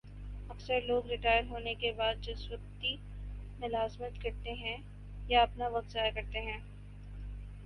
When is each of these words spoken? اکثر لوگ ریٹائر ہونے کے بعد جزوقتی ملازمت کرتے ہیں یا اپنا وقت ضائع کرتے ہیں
اکثر 0.49 0.79
لوگ 0.81 1.07
ریٹائر 1.07 1.43
ہونے 1.49 1.73
کے 1.73 1.91
بعد 1.91 2.23
جزوقتی 2.23 2.95
ملازمت 3.59 4.21
کرتے 4.23 4.53
ہیں 4.53 4.75
یا 5.27 5.41
اپنا 5.41 5.67
وقت 5.67 5.91
ضائع 5.91 6.11
کرتے 6.11 6.41
ہیں 6.41 6.59